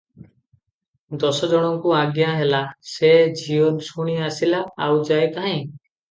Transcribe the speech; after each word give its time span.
ଦଶଜଣଙ୍କୁ 1.23 1.91
ଆଜ୍ଞା 1.97 2.29
ହେଲା, 2.39 2.61
ସେ 2.91 3.11
ନିଜେ 3.33 3.59
ଶୁଣି 3.89 4.15
ଆସିଲା, 4.29 4.63
ଆଉ 4.87 4.97
ଯାଏ 5.11 5.29
କାହିଁ? 5.37 5.61